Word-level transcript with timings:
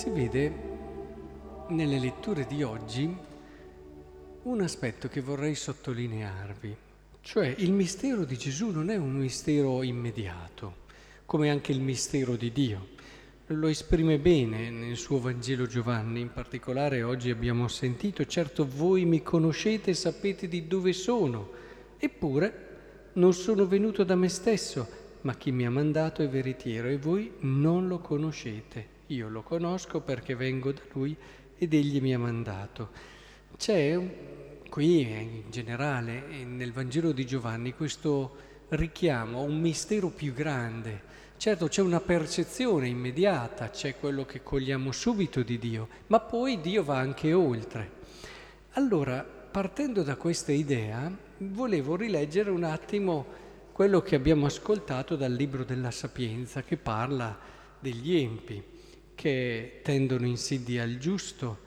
si 0.00 0.08
vede 0.08 0.50
nelle 1.68 1.98
letture 1.98 2.46
di 2.46 2.62
oggi 2.62 3.14
un 4.44 4.60
aspetto 4.62 5.08
che 5.08 5.20
vorrei 5.20 5.54
sottolinearvi, 5.54 6.74
cioè 7.20 7.54
il 7.58 7.70
mistero 7.72 8.24
di 8.24 8.38
Gesù 8.38 8.70
non 8.70 8.88
è 8.88 8.96
un 8.96 9.12
mistero 9.12 9.82
immediato, 9.82 10.86
come 11.26 11.50
anche 11.50 11.72
il 11.72 11.82
mistero 11.82 12.36
di 12.36 12.50
Dio. 12.50 12.88
Lo 13.48 13.66
esprime 13.66 14.18
bene 14.18 14.70
nel 14.70 14.96
suo 14.96 15.20
Vangelo 15.20 15.66
Giovanni, 15.66 16.20
in 16.20 16.32
particolare 16.32 17.02
oggi 17.02 17.28
abbiamo 17.28 17.68
sentito, 17.68 18.24
certo 18.24 18.66
voi 18.66 19.04
mi 19.04 19.22
conoscete 19.22 19.90
e 19.90 19.94
sapete 19.94 20.48
di 20.48 20.66
dove 20.66 20.94
sono, 20.94 21.50
eppure 21.98 22.68
non 23.14 23.34
sono 23.34 23.66
venuto 23.66 24.02
da 24.04 24.14
me 24.14 24.30
stesso, 24.30 24.99
ma 25.22 25.34
chi 25.34 25.52
mi 25.52 25.66
ha 25.66 25.70
mandato 25.70 26.22
è 26.22 26.28
veritiero 26.28 26.88
e 26.88 26.98
voi 26.98 27.32
non 27.40 27.88
lo 27.88 27.98
conoscete. 27.98 28.98
Io 29.06 29.28
lo 29.28 29.42
conosco 29.42 30.00
perché 30.00 30.34
vengo 30.34 30.72
da 30.72 30.82
lui 30.92 31.16
ed 31.56 31.74
egli 31.74 32.00
mi 32.00 32.14
ha 32.14 32.18
mandato. 32.18 32.90
C'è 33.56 33.98
qui 34.68 35.00
in 35.00 35.50
generale 35.50 36.22
nel 36.44 36.72
Vangelo 36.72 37.12
di 37.12 37.26
Giovanni 37.26 37.74
questo 37.74 38.48
richiamo 38.70 39.40
a 39.40 39.42
un 39.42 39.60
mistero 39.60 40.08
più 40.08 40.32
grande. 40.32 41.08
Certo 41.36 41.68
c'è 41.68 41.82
una 41.82 42.00
percezione 42.00 42.86
immediata, 42.86 43.70
c'è 43.70 43.96
quello 43.98 44.24
che 44.24 44.42
cogliamo 44.42 44.92
subito 44.92 45.42
di 45.42 45.58
Dio, 45.58 45.88
ma 46.08 46.20
poi 46.20 46.60
Dio 46.60 46.84
va 46.84 46.98
anche 46.98 47.32
oltre. 47.32 47.98
Allora, 48.72 49.22
partendo 49.22 50.02
da 50.02 50.16
questa 50.16 50.52
idea, 50.52 51.10
volevo 51.38 51.96
rileggere 51.96 52.50
un 52.50 52.62
attimo 52.62 53.48
quello 53.72 54.02
che 54.02 54.14
abbiamo 54.14 54.46
ascoltato 54.46 55.16
dal 55.16 55.32
libro 55.32 55.64
della 55.64 55.90
Sapienza 55.90 56.62
che 56.62 56.76
parla 56.76 57.38
degli 57.78 58.16
empi 58.16 58.62
che 59.14 59.80
tendono 59.82 60.26
insidia 60.26 60.82
al 60.82 60.96
giusto, 60.96 61.58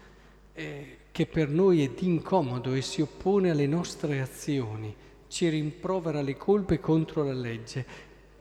eh, 0.53 0.97
che 1.11 1.27
per 1.27 1.49
noi 1.49 1.83
è 1.83 1.89
d'incomodo 1.89 2.73
e 2.73 2.81
si 2.81 3.01
oppone 3.01 3.51
alle 3.51 3.67
nostre 3.67 4.21
azioni, 4.21 4.95
ci 5.27 5.49
rimprovera 5.49 6.21
le 6.21 6.35
colpe 6.35 6.79
contro 6.79 7.23
la 7.23 7.33
legge 7.33 7.85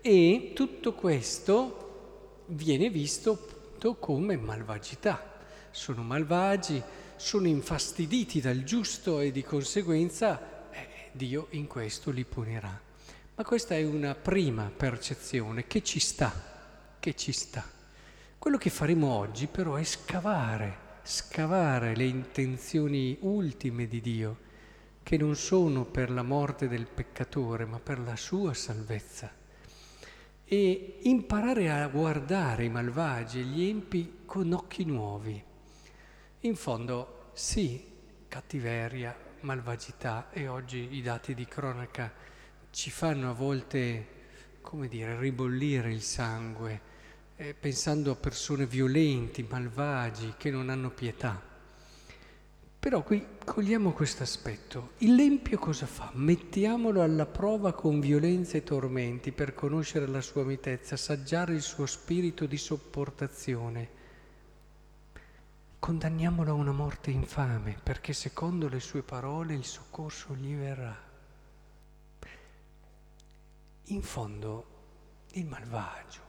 e 0.01 0.53
tutto 0.55 0.95
questo 0.95 2.45
viene 2.47 2.91
visto 2.91 3.61
come 3.99 4.37
malvagità. 4.37 5.41
Sono 5.71 6.03
malvagi, 6.03 6.83
sono 7.17 7.47
infastiditi 7.49 8.41
dal 8.41 8.63
giusto 8.63 9.21
e 9.21 9.31
di 9.31 9.43
conseguenza 9.43 10.71
eh, 10.71 11.11
Dio 11.13 11.49
in 11.51 11.67
questo 11.67 12.11
li 12.11 12.25
punirà. 12.25 12.92
Ma 13.35 13.45
questa 13.45 13.75
è 13.75 13.83
una 13.83 14.15
prima 14.15 14.71
percezione 14.77 15.67
che 15.67 15.83
ci 15.83 16.01
sta, 16.01 16.31
che 17.01 17.17
ci 17.17 17.33
sta. 17.33 17.65
Quello 18.39 18.59
che 18.59 18.69
faremo 18.69 19.07
oggi 19.07 19.47
però 19.47 19.77
è 19.77 19.85
scavare, 19.85 20.77
scavare 21.03 21.97
le 21.97 22.05
intenzioni 22.05 23.17
ultime 23.21 23.87
di 23.89 24.03
Dio, 24.03 24.37
che 25.03 25.17
non 25.17 25.35
sono 25.35 25.87
per 25.87 26.11
la 26.11 26.23
morte 26.23 26.69
del 26.69 26.87
peccatore, 26.87 27.65
ma 27.65 27.81
per 27.81 28.01
la 28.01 28.17
sua 28.17 28.53
salvezza. 28.53 29.33
E 30.45 30.99
imparare 31.05 31.71
a 31.71 31.89
guardare 31.89 32.65
i 32.65 32.69
malvagi 32.69 33.41
e 33.41 33.45
gli 33.45 33.65
empi 33.65 34.25
con 34.27 34.53
occhi 34.53 34.85
nuovi. 34.85 35.43
In 36.41 36.55
fondo, 36.55 37.31
sì, 37.33 37.83
cattiveria, 38.29 39.17
malvagità 39.41 40.29
e 40.31 40.49
oggi 40.49 40.89
i 40.97 41.01
dati 41.01 41.35
di 41.35 41.47
cronaca 41.47 42.29
ci 42.73 42.91
fanno 42.91 43.29
a 43.29 43.35
volte, 43.35 44.07
come 44.63 44.89
dire, 44.89 45.19
ribollire 45.19 45.93
il 45.93 46.01
sangue 46.01 46.81
eh, 47.37 47.55
pensando 47.55 48.13
a 48.13 48.17
persone 48.17 48.67
violenti, 48.67 49.47
malvagi, 49.49 50.35
che 50.39 50.51
non 50.51 50.71
hanno 50.71 50.91
pietà. 50.91 51.41
Però 52.79 53.03
qui 53.03 53.25
cogliamo 53.45 53.93
questo 53.93 54.23
aspetto. 54.23 54.93
Il 54.99 55.15
L'empio 55.15 55.59
cosa 55.59 55.87
fa? 55.87 56.11
Mettiamolo 56.15 57.03
alla 57.03 57.27
prova 57.27 57.75
con 57.75 58.01
violenza 58.01 58.57
e 58.57 58.65
tormenti 58.65 59.33
per 59.33 59.55
conoscere 59.55 60.07
la 60.07 60.23
sua 60.23 60.43
mitezza, 60.43 60.95
assaggiare 60.95 61.53
il 61.55 61.63
suo 61.63 61.87
spirito 61.87 62.47
di 62.47 62.57
sopportazione. 62.57 64.01
Condanniamolo 65.79 66.51
a 66.51 66.55
una 66.55 66.73
morte 66.73 67.11
infame, 67.11 67.77
perché 67.83 68.15
secondo 68.15 68.69
le 68.69 68.81
sue 68.81 69.03
parole 69.03 69.55
il 69.55 69.65
soccorso 69.65 70.35
gli 70.35 70.55
verrà. 70.57 71.12
In 73.93 74.01
fondo, 74.01 74.65
il 75.33 75.45
malvagio, 75.45 76.21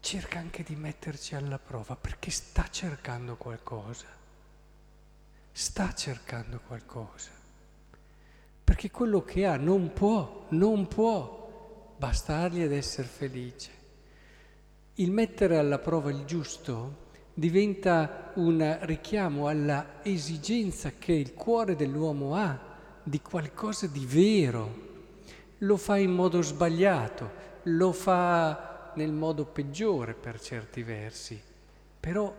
cerca 0.00 0.38
anche 0.38 0.62
di 0.62 0.76
metterci 0.76 1.34
alla 1.34 1.58
prova 1.58 1.96
perché 1.96 2.30
sta 2.30 2.68
cercando 2.68 3.36
qualcosa, 3.36 4.04
sta 5.50 5.94
cercando 5.94 6.60
qualcosa, 6.66 7.30
perché 8.62 8.90
quello 8.90 9.22
che 9.22 9.46
ha 9.46 9.56
non 9.56 9.94
può, 9.94 10.44
non 10.50 10.88
può 10.88 11.94
bastargli 11.96 12.60
ad 12.60 12.72
essere 12.72 13.08
felice. 13.08 13.70
Il 14.96 15.10
mettere 15.10 15.56
alla 15.56 15.78
prova 15.78 16.10
il 16.10 16.26
giusto 16.26 17.12
diventa 17.32 18.32
un 18.34 18.78
richiamo 18.82 19.48
alla 19.48 20.00
esigenza 20.02 20.90
che 20.98 21.14
il 21.14 21.32
cuore 21.32 21.76
dell'uomo 21.76 22.34
ha 22.34 22.60
di 23.02 23.22
qualcosa 23.22 23.86
di 23.86 24.04
vero. 24.04 24.91
Lo 25.62 25.76
fa 25.76 25.96
in 25.96 26.10
modo 26.10 26.42
sbagliato, 26.42 27.30
lo 27.64 27.92
fa 27.92 28.90
nel 28.96 29.12
modo 29.12 29.44
peggiore 29.44 30.12
per 30.12 30.40
certi 30.40 30.82
versi, 30.82 31.40
però 32.00 32.34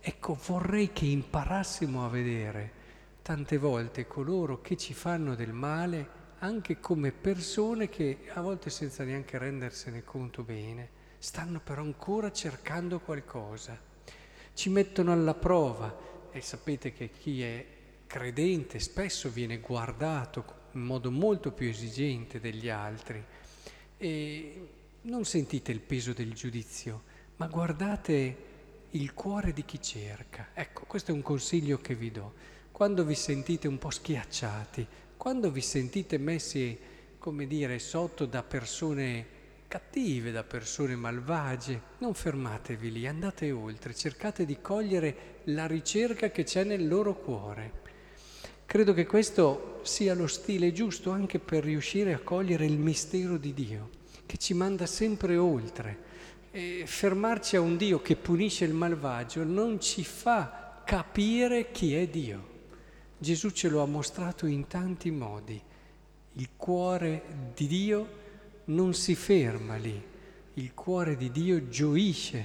ecco 0.00 0.38
vorrei 0.46 0.92
che 0.92 1.04
imparassimo 1.04 2.04
a 2.04 2.08
vedere 2.08 2.72
tante 3.22 3.56
volte 3.56 4.08
coloro 4.08 4.60
che 4.60 4.76
ci 4.76 4.94
fanno 4.94 5.36
del 5.36 5.52
male 5.52 6.08
anche 6.40 6.80
come 6.80 7.12
persone 7.12 7.88
che 7.88 8.28
a 8.34 8.40
volte 8.40 8.68
senza 8.68 9.04
neanche 9.04 9.38
rendersene 9.38 10.02
conto 10.02 10.42
bene, 10.42 10.88
stanno 11.18 11.60
però 11.60 11.82
ancora 11.82 12.32
cercando 12.32 12.98
qualcosa, 12.98 13.78
ci 14.54 14.70
mettono 14.70 15.12
alla 15.12 15.34
prova 15.34 15.96
e 16.32 16.40
sapete 16.40 16.92
che 16.92 17.10
chi 17.10 17.44
è 17.44 17.64
credente 18.08 18.80
spesso 18.80 19.30
viene 19.30 19.60
guardato 19.60 20.64
in 20.76 20.84
modo 20.84 21.10
molto 21.10 21.50
più 21.50 21.68
esigente 21.68 22.38
degli 22.38 22.68
altri 22.68 23.22
e 23.96 24.68
non 25.02 25.24
sentite 25.24 25.72
il 25.72 25.80
peso 25.80 26.12
del 26.12 26.32
giudizio, 26.32 27.02
ma 27.36 27.46
guardate 27.46 28.36
il 28.90 29.14
cuore 29.14 29.52
di 29.52 29.64
chi 29.64 29.80
cerca. 29.80 30.48
Ecco, 30.54 30.84
questo 30.86 31.10
è 31.10 31.14
un 31.14 31.22
consiglio 31.22 31.80
che 31.80 31.94
vi 31.94 32.10
do. 32.10 32.34
Quando 32.72 33.04
vi 33.04 33.14
sentite 33.14 33.68
un 33.68 33.78
po' 33.78 33.90
schiacciati, 33.90 34.86
quando 35.16 35.50
vi 35.50 35.60
sentite 35.60 36.18
messi, 36.18 36.78
come 37.18 37.46
dire, 37.46 37.78
sotto 37.78 38.26
da 38.26 38.42
persone 38.42 39.34
cattive, 39.68 40.30
da 40.30 40.44
persone 40.44 40.94
malvagie, 40.94 41.80
non 41.98 42.14
fermatevi 42.14 42.92
lì, 42.92 43.06
andate 43.06 43.50
oltre, 43.50 43.94
cercate 43.94 44.44
di 44.44 44.60
cogliere 44.60 45.40
la 45.44 45.66
ricerca 45.66 46.30
che 46.30 46.44
c'è 46.44 46.64
nel 46.64 46.86
loro 46.86 47.16
cuore. 47.16 47.84
Credo 48.66 48.92
che 48.92 49.06
questo 49.06 49.78
sia 49.82 50.14
lo 50.14 50.26
stile 50.26 50.72
giusto 50.72 51.12
anche 51.12 51.38
per 51.38 51.62
riuscire 51.62 52.12
a 52.12 52.18
cogliere 52.18 52.66
il 52.66 52.78
mistero 52.78 53.38
di 53.38 53.54
Dio 53.54 53.90
che 54.26 54.36
ci 54.38 54.54
manda 54.54 54.86
sempre 54.86 55.36
oltre. 55.36 56.14
E 56.50 56.82
fermarci 56.84 57.56
a 57.56 57.60
un 57.60 57.76
Dio 57.76 58.02
che 58.02 58.16
punisce 58.16 58.64
il 58.64 58.74
malvagio 58.74 59.44
non 59.44 59.80
ci 59.80 60.04
fa 60.04 60.82
capire 60.84 61.70
chi 61.70 61.94
è 61.94 62.08
Dio. 62.08 62.54
Gesù 63.16 63.50
ce 63.50 63.68
lo 63.68 63.82
ha 63.82 63.86
mostrato 63.86 64.46
in 64.46 64.66
tanti 64.66 65.10
modi. 65.10 65.60
Il 66.32 66.48
cuore 66.56 67.22
di 67.54 67.66
Dio 67.66 68.24
non 68.64 68.94
si 68.94 69.14
ferma 69.14 69.76
lì, 69.76 70.02
il 70.54 70.74
cuore 70.74 71.16
di 71.16 71.30
Dio 71.30 71.68
gioisce 71.68 72.44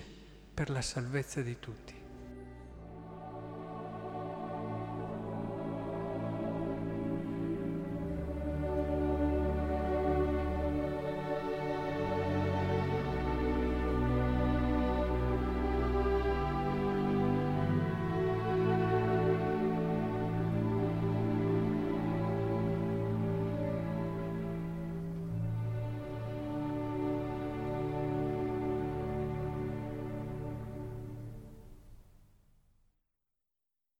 per 0.53 0.69
la 0.69 0.81
salvezza 0.81 1.41
di 1.41 1.57
tutti. 1.59 2.00